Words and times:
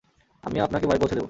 আমি 0.43 0.57
আপনাকে 0.59 0.85
বাড়ি 0.87 0.99
পৌঁছে 0.99 1.15
দেবো। 1.15 1.19